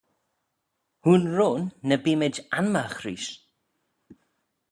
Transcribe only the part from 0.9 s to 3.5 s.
Hooin roin ny beemayd anmagh reesht.